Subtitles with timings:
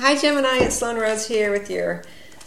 [0.00, 0.58] Hi, Gemini.
[0.58, 2.04] It's Sloan Rose here with your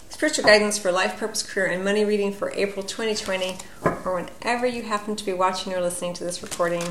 [0.08, 3.58] spiritual guidance for life, purpose, career, and money reading for April 2020,
[4.06, 6.82] or whenever you happen to be watching or listening to this recording.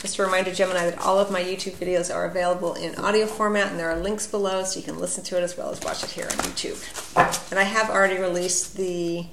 [0.00, 3.70] Just a reminder, Gemini, that all of my YouTube videos are available in audio format,
[3.70, 6.02] and there are links below so you can listen to it as well as watch
[6.02, 7.52] it here on YouTube.
[7.52, 9.24] And I have already released the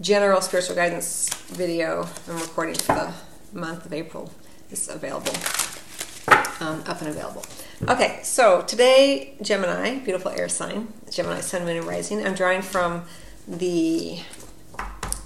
[0.00, 3.14] general spiritual guidance video I'm recording for the
[3.56, 4.32] month of April.
[4.72, 5.34] It's available,
[6.58, 7.44] um, up and available.
[7.88, 12.26] Okay, so today, Gemini, beautiful air sign, Gemini, Sun, Moon, and Rising.
[12.26, 13.04] I'm drawing from
[13.48, 14.20] the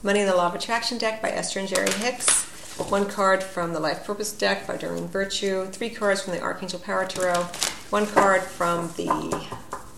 [0.04, 2.44] Money and the Law of Attraction deck by Esther and Jerry Hicks.
[2.90, 5.66] One card from the Life Purpose deck by Doreen Virtue.
[5.66, 7.42] Three cards from the Archangel Power Tarot.
[7.90, 9.48] One card from the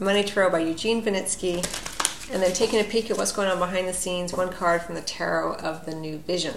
[0.00, 1.56] Money Tarot by Eugene Vinitsky.
[2.32, 4.94] And then taking a peek at what's going on behind the scenes, one card from
[4.94, 6.54] the Tarot of the New Vision.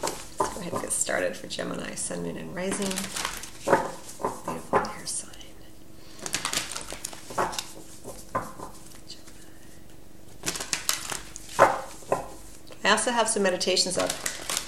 [0.00, 2.90] Let's go ahead and get started for Gemini, Sun, Moon, and Rising.
[4.44, 5.30] Beautiful air sign.
[12.84, 14.10] I also have some meditations up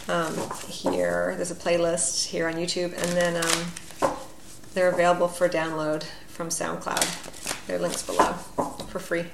[0.09, 0.35] um,
[0.69, 1.35] here.
[1.37, 4.13] There's a playlist here on YouTube, and then um,
[4.75, 7.67] they're available for download from SoundCloud.
[7.67, 8.33] There are links below
[8.89, 9.21] for free.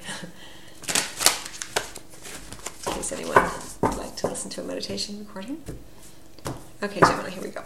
[2.87, 3.51] In case anyone
[3.81, 5.61] would like to listen to a meditation recording.
[6.81, 7.63] Okay, Gemini, here we go.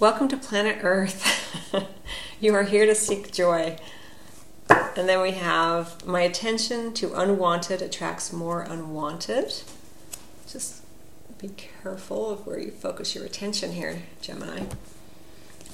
[0.00, 1.72] Welcome to planet Earth.
[2.40, 3.78] you are here to seek joy.
[4.68, 9.52] And then we have my attention to unwanted attracts more unwanted.
[10.54, 10.84] Just
[11.40, 14.66] be careful of where you focus your attention here, Gemini.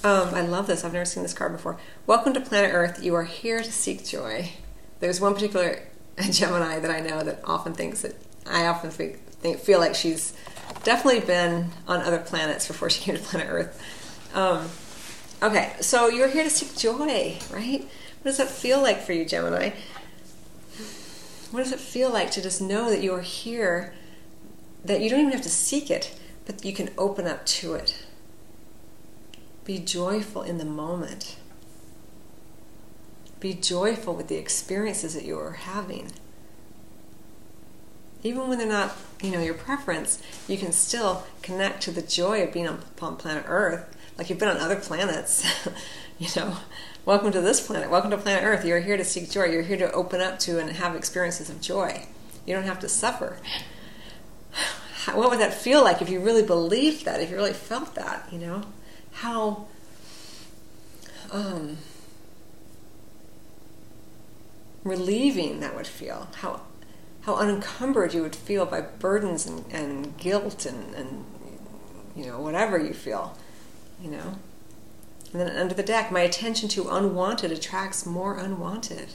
[0.02, 0.86] Um, I love this.
[0.86, 1.76] I've never seen this card before.
[2.06, 3.04] Welcome to planet Earth.
[3.04, 4.52] You are here to seek joy.
[5.00, 5.82] There's one particular
[6.30, 8.14] Gemini that I know that often thinks that
[8.46, 10.32] I often think, think feel like she's
[10.82, 14.34] definitely been on other planets before she came to planet Earth.
[14.34, 14.66] Um,
[15.42, 17.82] okay, so you're here to seek joy, right?
[18.22, 19.72] What does that feel like for you, Gemini?
[21.50, 23.92] What does it feel like to just know that you are here,
[24.84, 28.04] that you don't even have to seek it, but you can open up to it?
[29.64, 31.36] Be joyful in the moment.
[33.38, 36.12] Be joyful with the experiences that you are having.
[38.22, 42.42] Even when they're not, you know, your preference, you can still connect to the joy
[42.42, 43.96] of being on, planet Earth.
[44.18, 45.46] Like you've been on other planets,
[46.18, 46.56] you know.
[47.06, 47.90] Welcome to this planet.
[47.90, 48.62] Welcome to planet Earth.
[48.62, 49.46] You're here to seek joy.
[49.46, 52.06] You're here to open up to and have experiences of joy.
[52.44, 53.38] You don't have to suffer.
[55.06, 58.28] What would that feel like if you really believed that, if you really felt that,
[58.30, 58.62] you know?
[59.12, 59.66] How
[61.32, 61.78] um,
[64.84, 66.28] relieving that would feel.
[66.36, 66.62] How
[67.22, 71.24] how unencumbered you would feel by burdens and, and guilt and, and
[72.16, 73.36] you know whatever you feel,
[74.00, 74.36] you know.
[75.32, 79.10] And then under the deck, my attention to unwanted attracts more unwanted.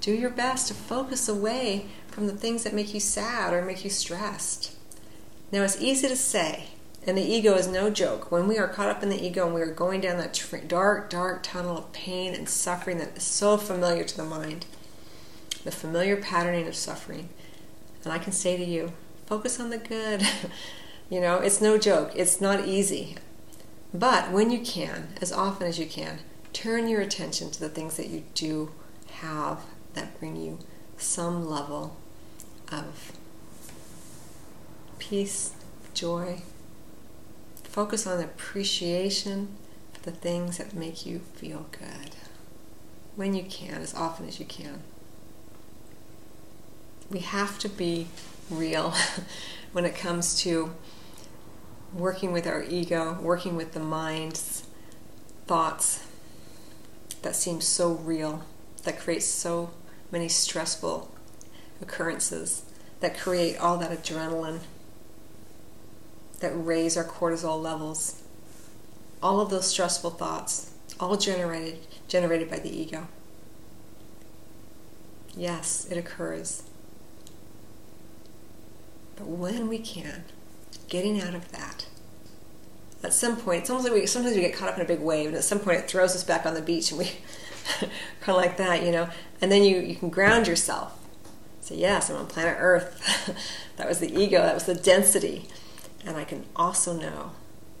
[0.00, 3.84] Do your best to focus away from the things that make you sad or make
[3.84, 4.74] you stressed.
[5.52, 6.64] Now, it's easy to say,
[7.06, 8.30] and the ego is no joke.
[8.30, 10.56] When we are caught up in the ego and we are going down that tr-
[10.58, 14.66] dark, dark tunnel of pain and suffering that is so familiar to the mind,
[15.64, 17.28] the familiar patterning of suffering,
[18.04, 18.92] and I can say to you,
[19.26, 20.26] focus on the good.
[21.10, 22.12] you know, it's no joke.
[22.14, 23.16] It's not easy.
[23.92, 26.18] But when you can, as often as you can,
[26.52, 28.70] turn your attention to the things that you do
[29.20, 29.60] have
[29.98, 30.58] that bring you
[30.96, 31.96] some level
[32.70, 33.12] of
[34.98, 35.52] peace,
[35.92, 36.42] joy.
[37.64, 39.48] Focus on appreciation
[39.92, 42.14] for the things that make you feel good.
[43.16, 44.82] When you can, as often as you can.
[47.10, 48.06] We have to be
[48.48, 48.94] real
[49.72, 50.74] when it comes to
[51.92, 54.64] working with our ego, working with the mind's
[55.46, 56.06] thoughts
[57.22, 58.44] that seem so real,
[58.84, 59.70] that create so
[60.10, 61.14] many stressful
[61.80, 62.64] occurrences,
[63.00, 64.60] that create all that adrenaline,
[66.40, 68.22] that raise our cortisol levels.
[69.22, 73.08] All of those stressful thoughts, all generated generated by the ego.
[75.36, 76.62] Yes, it occurs.
[79.16, 80.24] But when we can,
[80.88, 81.86] getting out of that.
[83.02, 85.00] At some point, it's almost like we sometimes we get caught up in a big
[85.00, 87.10] wave, and at some point it throws us back on the beach, and we
[87.80, 87.92] kind
[88.26, 89.08] of like that, you know.
[89.40, 90.94] And then you you can ground yourself.
[91.60, 93.34] Say, yes, I'm on planet Earth.
[93.76, 94.42] that was the ego.
[94.42, 95.46] That was the density,
[96.04, 97.32] and I can also know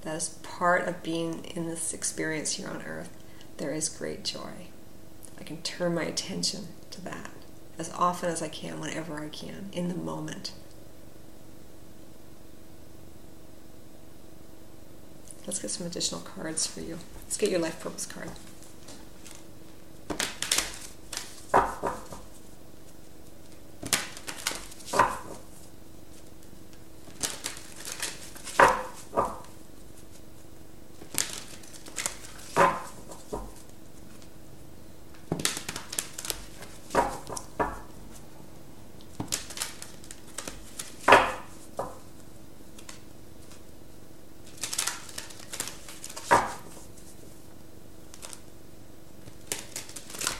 [0.02, 3.10] that as part of being in this experience here on Earth,
[3.56, 4.68] there is great joy.
[5.40, 7.30] I can turn my attention to that
[7.78, 10.52] as often as I can, whenever I can, in the moment.
[15.46, 16.98] Let's get some additional cards for you.
[17.22, 18.30] Let's get your life purpose card.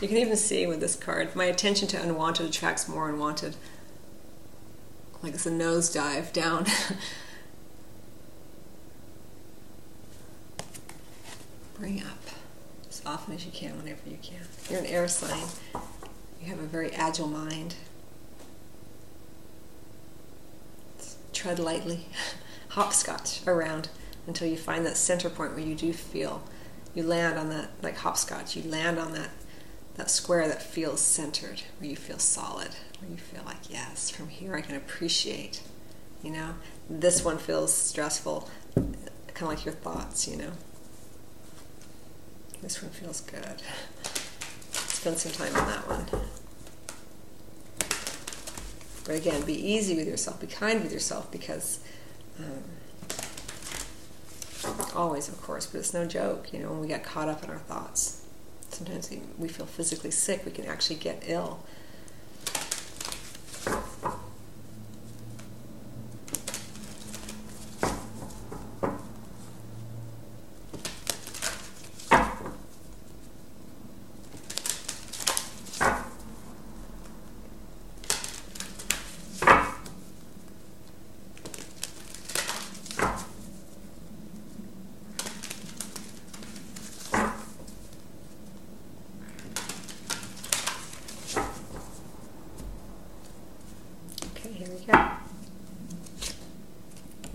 [0.01, 3.57] You can even see with this card, my attention to unwanted attracts more unwanted.
[5.23, 6.67] Like it's a nosedive down.
[11.75, 12.19] Bring up
[12.89, 14.39] as often as you can, whenever you can.
[14.71, 15.49] You're an air sign.
[16.41, 17.75] You have a very agile mind.
[21.33, 22.07] Tread lightly,
[22.71, 23.89] hopscotch around
[24.29, 26.43] until you find that center point where you do feel
[26.95, 28.57] you land on that like hopscotch.
[28.57, 29.31] You land on that
[29.99, 34.29] that square that feels centered, where you feel solid, where you feel like yes, from
[34.29, 35.61] here I can appreciate.
[36.23, 36.55] You know,
[36.89, 38.97] this one feels stressful, kind
[39.43, 40.27] of like your thoughts.
[40.27, 40.53] You know.
[42.63, 43.63] This one feels good.
[44.73, 46.07] Spend some time on that one.
[49.05, 51.81] But again, be easy with yourself, be kind with yourself because
[52.39, 52.63] um,
[54.95, 57.51] always, of course, but it's no joke, you know, when we get caught up in
[57.51, 58.18] our thoughts.
[58.79, 61.59] Sometimes we, feel physically sick, we can actually get ill.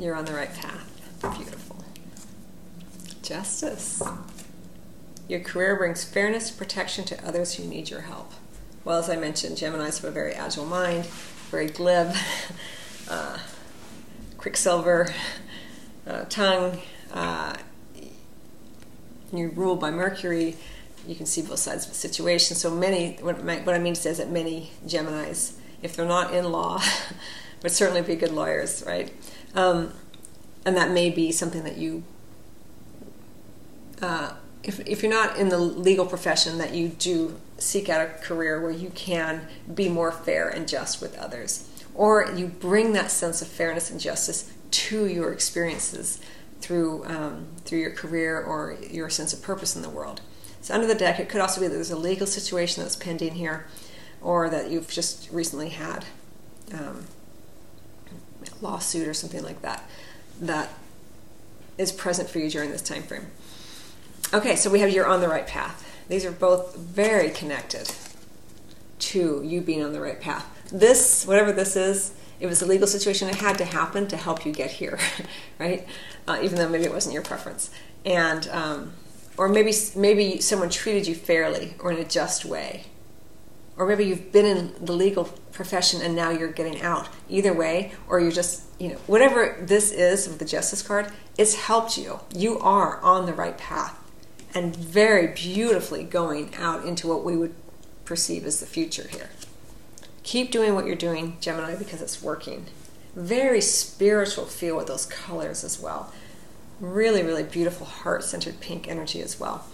[0.04, 1.32] You're on the right path.
[1.38, 1.78] Beautiful.
[3.22, 4.04] Justice.
[5.30, 8.34] Your career brings fairness protection to others who need your help.
[8.84, 11.06] Well, as I mentioned, Geminis have a very agile mind,
[11.52, 12.14] very glib,
[13.10, 13.38] uh,
[14.38, 15.08] quicksilver
[16.06, 16.82] uh, tongue.
[17.14, 17.56] Uh,
[19.32, 20.58] you're ruled by Mercury.
[21.08, 22.58] You can see both sides of the situation.
[22.58, 26.52] So many, what, what I mean to is that many Geminis, if they're not in
[26.52, 26.84] law,
[27.64, 29.10] would certainly be good lawyers, right?
[29.56, 29.94] Um,
[30.66, 32.04] and that may be something that you,
[34.02, 34.34] uh,
[34.64, 38.62] if, if you're not in the legal profession, that you do seek out a career
[38.62, 41.70] where you can be more fair and just with others.
[41.96, 46.20] Or you bring that sense of fairness and justice to your experiences
[46.60, 50.22] through, um, through your career or your sense of purpose in the world.
[50.62, 53.34] So, under the deck, it could also be that there's a legal situation that's pending
[53.34, 53.68] here,
[54.22, 56.06] or that you've just recently had.
[56.74, 57.06] Um,
[58.62, 59.88] lawsuit or something like that
[60.40, 60.70] that
[61.78, 63.28] is present for you during this time frame.
[64.34, 65.88] Okay, so we have you're on the right path.
[66.10, 67.92] These are both very connected
[69.00, 70.46] to you being on the right path.
[70.72, 73.30] This, whatever this is, it was a legal situation.
[73.30, 75.00] It had to happen to help you get here,
[75.60, 75.88] right?
[76.28, 77.70] Uh, even though maybe it wasn't your preference,
[78.06, 78.94] and um,
[79.38, 82.86] or maybe maybe someone treated you fairly or in a just way,
[83.78, 87.10] or maybe you've been in the legal profession and now you're getting out.
[87.30, 91.56] Either way, or you're just, you know, whatever this is with the justice card, it's
[91.56, 92.20] helped you.
[92.36, 94.00] You are on the right path
[94.54, 97.56] and very beautifully going out into what we would
[98.06, 99.30] perceive as the future here.
[100.22, 102.68] Keep doing what you're doing, Gemini, because it's working.
[103.16, 106.14] Very spiritual feel with those colors as well.
[106.80, 109.66] Really, really beautiful heart centered pink energy as well.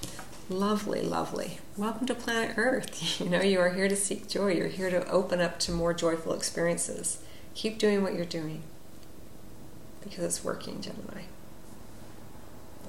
[0.49, 1.59] Lovely, lovely.
[1.77, 3.21] Welcome to planet Earth.
[3.21, 4.53] You know, you are here to seek joy.
[4.53, 7.19] You're here to open up to more joyful experiences.
[7.53, 8.63] Keep doing what you're doing
[10.01, 11.25] because it's working, Gemini.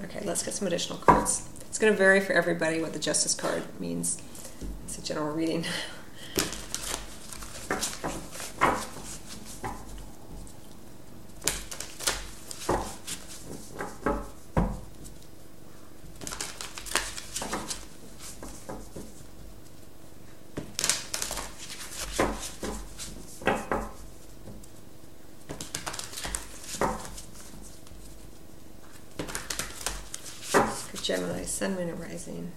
[0.05, 1.47] Okay, let's get some additional cards.
[1.69, 4.23] It's going to vary for everybody what the Justice card means.
[4.87, 5.67] It's a general reading.
[31.03, 32.53] Gemini, Sun, Moon, and Rising.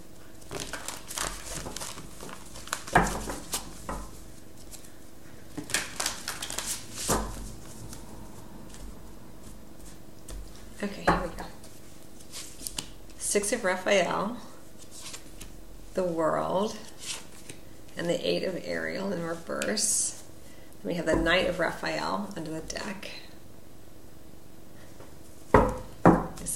[10.81, 11.43] Okay, here we go.
[13.17, 14.37] Six of Raphael,
[15.95, 16.77] the World,
[17.97, 20.23] and the Eight of Ariel in reverse.
[20.81, 23.11] Then we have the Knight of Raphael under the deck.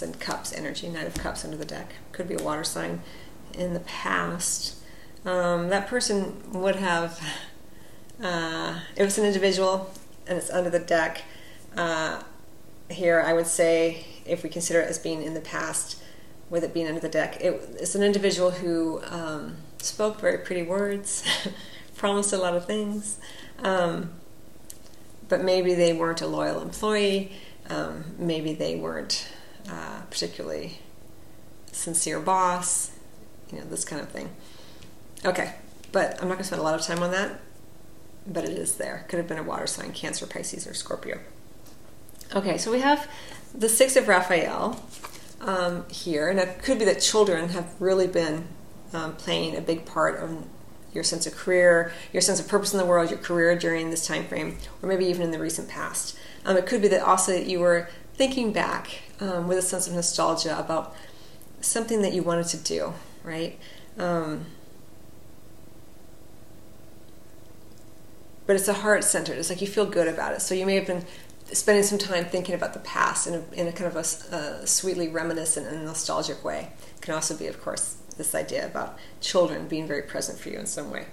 [0.01, 1.93] And Cups energy, Knight of Cups under the deck.
[2.11, 3.01] Could be a water sign
[3.53, 4.75] in the past.
[5.25, 7.19] Um, that person would have,
[8.21, 9.91] uh, it was an individual
[10.27, 11.23] and it's under the deck.
[11.75, 12.21] Uh,
[12.89, 16.01] here, I would say, if we consider it as being in the past,
[16.49, 20.63] with it being under the deck, it, it's an individual who um, spoke very pretty
[20.63, 21.23] words,
[21.95, 23.17] promised a lot of things,
[23.59, 24.11] um,
[25.27, 27.33] but maybe they weren't a loyal employee.
[27.69, 29.27] Um, maybe they weren't
[29.69, 30.79] uh, particularly
[31.71, 32.91] sincere boss.
[33.51, 34.29] You know, this kind of thing.
[35.25, 35.53] Okay,
[35.91, 37.39] but I'm not going to spend a lot of time on that.
[38.25, 39.05] But it is there.
[39.07, 41.19] Could have been a water sign, Cancer, Pisces, or Scorpio.
[42.35, 43.09] Okay, so we have
[43.55, 44.83] the Six of Raphael
[45.39, 48.47] um, here, and it could be that children have really been
[48.91, 50.45] um, playing a big part of
[50.93, 54.05] your sense of career, your sense of purpose in the world, your career during this
[54.05, 56.17] time frame, or maybe even in the recent past.
[56.45, 59.87] Um, it could be that also that you were thinking back um, with a sense
[59.87, 60.95] of nostalgia about
[61.61, 62.93] something that you wanted to do,
[63.23, 63.57] right?
[63.97, 64.45] Um,
[68.45, 69.37] but it's a heart centered.
[69.37, 70.41] It's like you feel good about it.
[70.41, 71.05] So you may have been
[71.51, 74.67] spending some time thinking about the past in a, in a kind of a, a,
[74.67, 76.71] sweetly reminiscent and nostalgic way.
[76.95, 80.57] It can also be, of course, this idea about children being very present for you
[80.59, 81.05] in some way.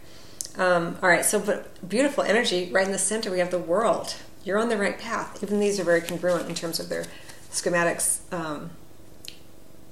[0.57, 3.31] Um, all right, so but beautiful energy right in the center.
[3.31, 4.15] We have the world.
[4.45, 5.43] You're on the right path.
[5.43, 7.05] Even these are very congruent in terms of their
[7.51, 8.71] schematics um,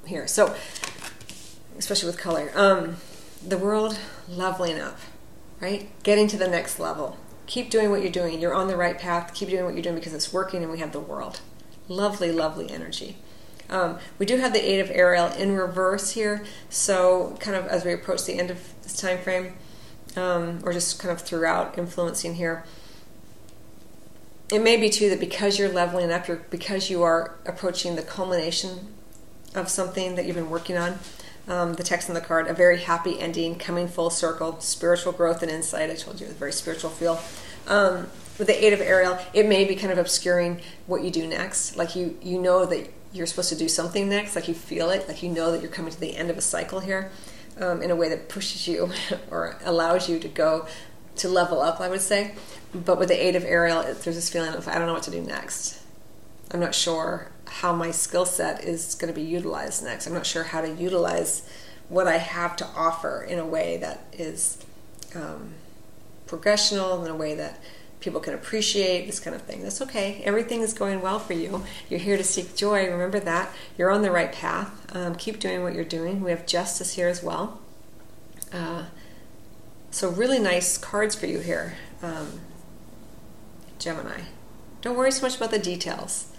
[0.06, 0.26] here.
[0.26, 0.54] So,
[1.78, 2.96] especially with color, um,
[3.46, 5.10] the world, lovely enough,
[5.60, 5.90] right?
[6.02, 7.16] Getting to the next level
[7.52, 8.40] keep doing what you're doing.
[8.40, 9.34] You're on the right path.
[9.34, 11.40] Keep doing what you're doing because it's working, and we have the world.
[11.86, 13.18] Lovely, lovely energy.
[13.68, 17.84] Um, we do have the Eight of Ariel in reverse here, so kind of as
[17.84, 19.54] we approach the end of this time frame,
[20.16, 22.64] um, or just kind of throughout influencing here.
[24.52, 28.02] It may be too that because you're leveling up, you're, because you are approaching the
[28.02, 28.92] culmination
[29.54, 30.98] of something that you've been working on,
[31.48, 35.42] um, the text on the card, a very happy ending, coming full circle, spiritual growth
[35.42, 35.88] and insight.
[35.88, 37.18] I told you, a very spiritual feel.
[37.66, 41.26] Um, with the Eight of Ariel, it may be kind of obscuring what you do
[41.26, 41.78] next.
[41.78, 45.08] Like you, you know that you're supposed to do something next, like you feel it,
[45.08, 47.10] like you know that you're coming to the end of a cycle here
[47.58, 48.90] um, in a way that pushes you
[49.30, 50.66] or allows you to go
[51.16, 52.34] to level up, I would say.
[52.74, 55.10] But with the Eight of Ariel, there's this feeling of, I don't know what to
[55.10, 55.80] do next.
[56.50, 60.06] I'm not sure how my skill set is going to be utilized next.
[60.06, 61.48] I'm not sure how to utilize
[61.88, 64.64] what I have to offer in a way that is
[65.14, 65.54] um,
[66.26, 67.60] progressional, in a way that
[68.00, 69.62] people can appreciate, this kind of thing.
[69.62, 70.22] That's okay.
[70.24, 71.64] Everything is going well for you.
[71.88, 72.90] You're here to seek joy.
[72.90, 73.50] Remember that.
[73.78, 74.70] You're on the right path.
[74.96, 76.22] Um, keep doing what you're doing.
[76.22, 77.60] We have justice here as well.
[78.52, 78.86] Uh,
[79.92, 82.40] so, really nice cards for you here, um,
[83.78, 84.22] Gemini.
[84.80, 86.32] Don't worry so much about the details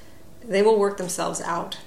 [0.45, 1.77] they will work themselves out.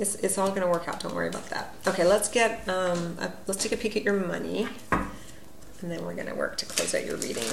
[0.00, 1.00] It's, it's all going to work out.
[1.00, 1.74] Don't worry about that.
[1.88, 4.68] Okay, let's get um, a, let's take a peek at your money,
[5.80, 7.48] and then we're going to work to close out your reading.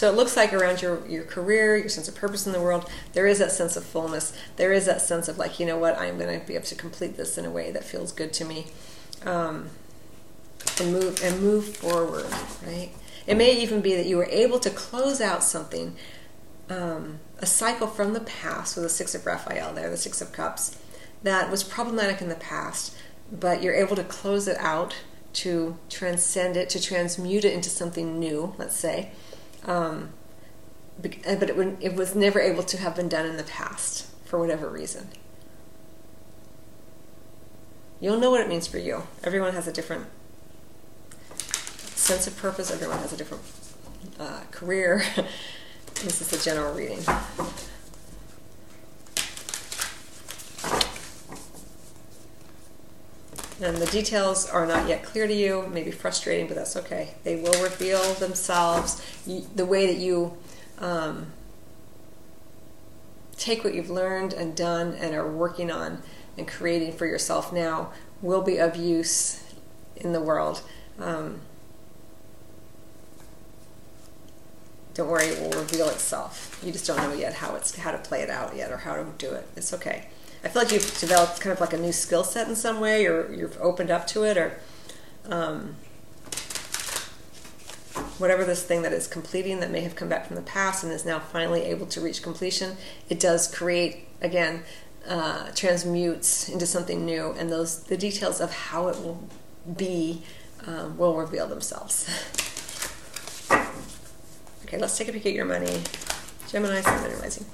[0.00, 2.88] So it looks like around your, your career, your sense of purpose in the world,
[3.12, 4.32] there is that sense of fullness.
[4.56, 6.74] There is that sense of like, you know what, I'm going to be able to
[6.74, 8.68] complete this in a way that feels good to me,
[9.26, 9.68] um,
[10.80, 12.24] and move and move forward.
[12.66, 12.92] Right?
[13.26, 15.96] It may even be that you were able to close out something,
[16.70, 20.32] um, a cycle from the past with the Six of Raphael there, the Six of
[20.32, 20.78] Cups,
[21.24, 22.96] that was problematic in the past,
[23.30, 24.94] but you're able to close it out
[25.32, 29.10] to transcend it, to transmute it into something new, let's say,
[29.64, 30.10] um,
[30.98, 34.38] uh, but it, it was never able to have been done in the past for
[34.38, 35.08] whatever reason.
[38.00, 39.04] You'll know what it means for you.
[39.22, 40.06] Everyone has a different
[41.94, 43.42] sense of purpose, everyone has a different
[44.18, 45.02] uh, career.
[46.02, 47.00] this is a general reading.
[53.62, 57.14] And the details are not yet clear to you, maybe frustrating, but that's okay.
[57.24, 59.02] They will reveal themselves.
[59.26, 60.36] the way that you
[60.78, 61.32] um,
[63.36, 66.02] take what you've learned and done and are working on
[66.38, 69.42] and creating for yourself now will be of use
[69.96, 70.62] in the world.
[70.98, 71.40] Um,
[74.94, 76.60] don't worry, it will reveal itself.
[76.62, 78.96] You just don't know yet how it's how to play it out yet or how
[78.96, 79.46] to do it.
[79.56, 80.06] It's okay.
[80.42, 83.06] I feel like you've developed kind of like a new skill set in some way,
[83.06, 84.58] or you've opened up to it, or
[85.26, 85.76] um,
[88.18, 90.92] whatever this thing that is completing that may have come back from the past and
[90.92, 92.76] is now finally able to reach completion.
[93.08, 94.62] It does create again,
[95.06, 99.28] uh, transmutes into something new, and those the details of how it will
[99.76, 100.22] be
[100.66, 102.08] um, will reveal themselves.
[104.64, 105.82] okay, let's take a peek at your money,
[106.48, 107.46] Gemini, Sun, and Rising.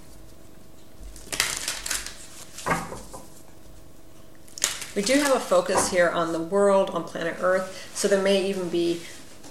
[4.96, 8.48] We do have a focus here on the world, on planet Earth, so there may
[8.48, 9.02] even be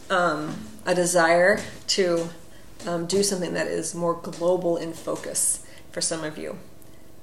[0.10, 0.56] um,
[0.88, 2.30] a desire to
[2.88, 6.58] um, do something that is more global in focus for some of you.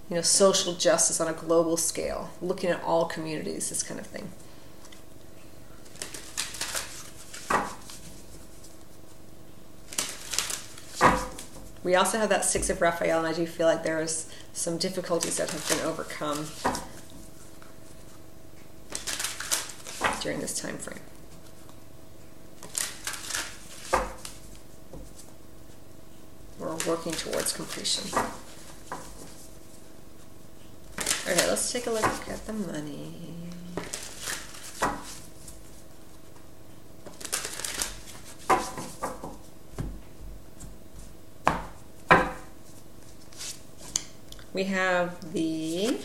[0.09, 4.07] You know, social justice on a global scale, looking at all communities, this kind of
[4.07, 4.31] thing.
[11.83, 14.79] We also have that Six of Raphael, and I do feel like there is some
[14.79, 16.47] difficulties that have been overcome
[20.23, 21.01] during this time frame.
[26.61, 28.17] We're working towards completion.
[31.29, 33.33] Okay, let's take a look at the money.
[44.53, 45.99] We have the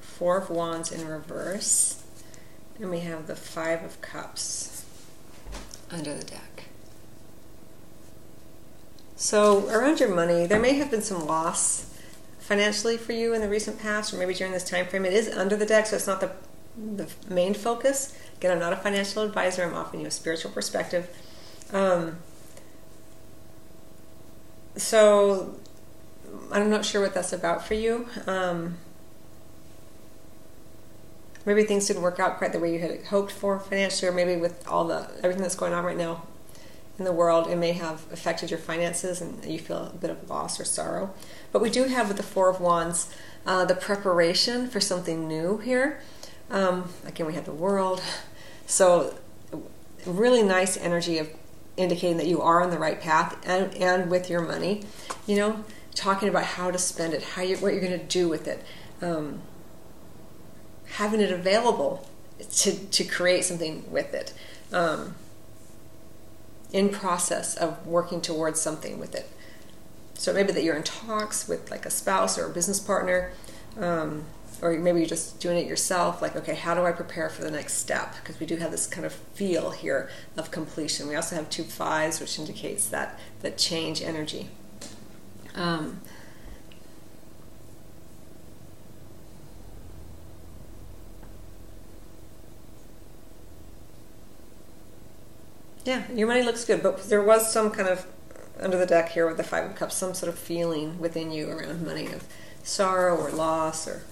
[0.00, 2.03] Four of Wands in reverse,
[2.80, 4.84] and we have the Five of Cups
[5.90, 6.64] under the deck.
[9.16, 11.90] So, around your money, there may have been some loss
[12.40, 15.04] financially for you in the recent past, or maybe during this time frame.
[15.04, 16.32] It is under the deck, so it's not the,
[16.76, 18.18] the main focus.
[18.36, 21.08] Again, I'm not a financial advisor, I'm offering you a spiritual perspective.
[21.72, 22.18] Um,
[24.76, 25.54] so,
[26.50, 28.08] I'm not sure what that's about for you.
[28.26, 28.78] Um,
[31.44, 34.40] maybe things didn't work out quite the way you had hoped for financially, or maybe
[34.40, 36.22] with all the everything that's going on right now
[36.98, 40.30] in the world, it may have affected your finances, and you feel a bit of
[40.30, 41.12] loss or sorrow.
[41.52, 43.12] But we do have with the Four of Wands
[43.46, 46.00] uh, the preparation for something new here.
[46.50, 48.02] Um, again, we have the world,
[48.66, 49.18] so
[50.06, 51.30] really nice energy of
[51.76, 54.84] indicating that you are on the right path and, and with your money.
[55.26, 58.28] You know, talking about how to spend it, how you, what you're going to do
[58.28, 58.62] with it,
[59.02, 59.40] um,
[60.94, 64.32] having it available to, to create something with it,
[64.72, 65.14] um,
[66.72, 69.28] in process of working towards something with it.
[70.14, 73.32] So maybe that you're in talks with like a spouse or a business partner,
[73.78, 74.24] um,
[74.62, 76.22] or maybe you're just doing it yourself.
[76.22, 78.14] Like, okay, how do I prepare for the next step?
[78.16, 81.08] Because we do have this kind of feel here of completion.
[81.08, 84.48] We also have two fives, which indicates that that change energy.
[85.56, 86.00] Um,
[95.84, 98.06] yeah, your money looks good, but there was some kind of
[98.60, 101.50] under the deck here with the Five of Cups, some sort of feeling within you
[101.50, 102.24] around money of
[102.62, 104.02] sorrow or loss, or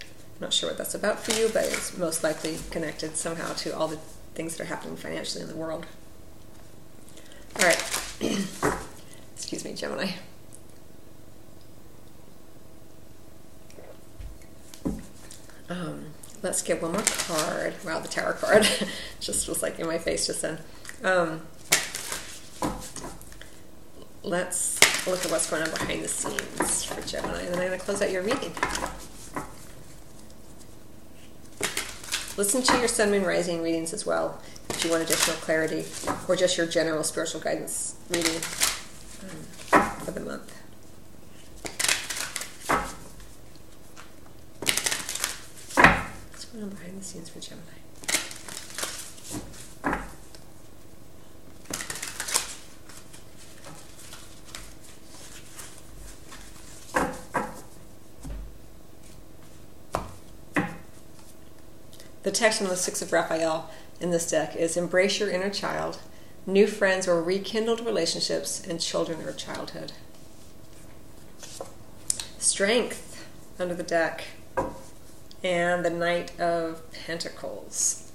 [0.00, 3.76] I'm not sure what that's about for you, but it's most likely connected somehow to
[3.76, 3.98] all the
[4.34, 5.86] things that are happening financially in the world.
[7.58, 7.82] All right.
[9.34, 10.12] Excuse me, Gemini.
[15.68, 16.06] Um,
[16.42, 17.74] let's get one more card.
[17.84, 18.66] Wow, the Tower card
[19.20, 20.58] just was like in my face just then.
[21.02, 21.40] Um,
[24.22, 27.78] let's look at what's going on behind the scenes for Gemini, and then I'm going
[27.78, 28.52] to close out your reading.
[32.36, 35.84] Listen to your Sun, Moon, Rising readings as well if you want additional clarity,
[36.28, 40.56] or just your general spiritual guidance reading um, for the month.
[46.30, 47.66] What's going on behind the scenes for Gemini?
[62.42, 66.00] The text on the Six of Raphael in this deck is Embrace your inner child,
[66.44, 69.92] new friends or rekindled relationships, and children or childhood.
[72.38, 73.24] Strength
[73.60, 74.24] under the deck
[75.44, 78.10] and the Knight of Pentacles.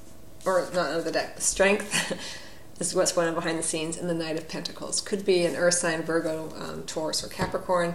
[0.45, 2.11] Or not under the deck, Strength
[2.81, 4.99] is what's going on behind the scenes, in the Knight of Pentacles.
[4.99, 7.93] Could be an Earth sign, Virgo, um, Taurus, or Capricorn,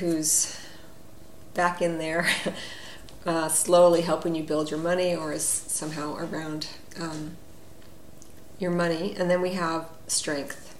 [0.00, 0.58] who's
[1.54, 2.28] back in there,
[3.26, 6.68] uh, slowly helping you build your money, or is somehow around
[7.00, 7.36] um,
[8.58, 9.14] your money.
[9.18, 10.72] And then we have Strength,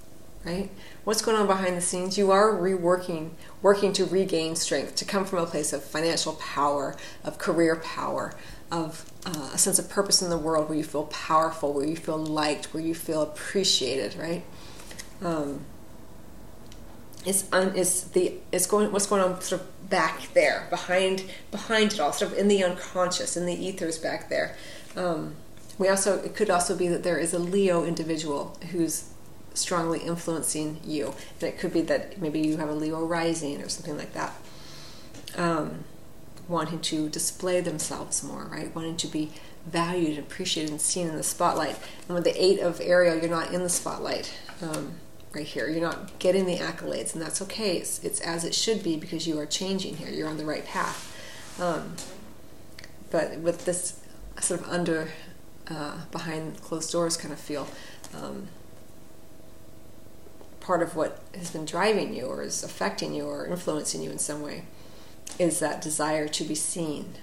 [0.44, 0.70] right?
[1.02, 2.16] What's going on behind the scenes?
[2.16, 3.30] You are reworking
[3.60, 8.32] working to regain strength, to come from a place of financial power, of career power,
[8.70, 11.96] of uh, a sense of purpose in the world where you feel powerful, where you
[11.96, 14.44] feel liked, where you feel appreciated, right?
[15.20, 15.62] Um,
[17.26, 21.92] it's, un, it's the is going what's going on sort of back there behind behind
[21.92, 24.56] it all sort of in the unconscious in the ethers back there
[24.96, 25.34] um,
[25.78, 29.10] we also it could also be that there is a leo individual who's
[29.56, 31.14] strongly influencing you.
[31.40, 34.34] And it could be that maybe you have a Leo rising or something like that.
[35.36, 35.84] Um,
[36.48, 38.74] wanting to display themselves more, right?
[38.74, 39.32] Wanting to be
[39.66, 41.76] valued, appreciated, and seen in the spotlight.
[42.06, 44.94] And with the eight of Ariel, you're not in the spotlight um,
[45.36, 45.68] right here.
[45.68, 47.76] You're not getting the accolades, and that's okay.
[47.76, 50.08] It's, it's as it should be because you are changing here.
[50.08, 51.12] You're on the right path.
[51.60, 51.94] Um,
[53.10, 54.00] but with this
[54.40, 55.08] sort of under,
[55.68, 57.68] uh, behind closed doors kind of feel,
[58.14, 58.48] um,
[60.60, 64.18] part of what has been driving you or is affecting you or influencing you in
[64.18, 64.64] some way
[65.38, 67.14] is that desire to be seen,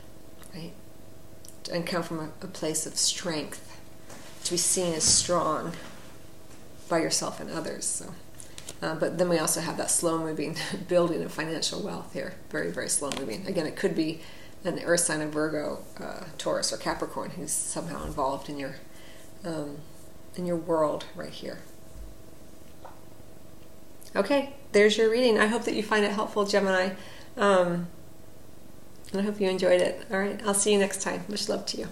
[0.54, 0.71] right?
[1.71, 3.69] And come from a, a place of strength,
[4.43, 5.73] to be seen as strong
[6.89, 7.86] by yourself and others.
[7.86, 8.13] So,
[8.82, 12.72] uh, but then we also have that slow moving building of financial wealth here, very
[12.72, 13.46] very slow moving.
[13.48, 14.22] Again, it could be
[14.63, 18.76] an Earth sign of Virgo, uh, Taurus, or Capricorn who's somehow involved in your
[19.46, 19.78] um,
[20.36, 21.60] in your world right here.
[24.15, 25.39] Okay, there's your reading.
[25.39, 26.91] I hope that you find it helpful, Gemini.
[27.36, 27.88] Um,
[29.12, 30.06] and I hope you enjoyed it.
[30.12, 31.24] All right, I'll see you next time.
[31.28, 31.88] Much love to you.